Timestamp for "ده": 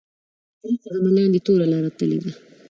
2.23-2.31